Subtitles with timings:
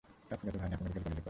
[0.29, 1.19] তার ফুফাতো ভাই ঢাকা মেডিকেল কলেজে পড়ে।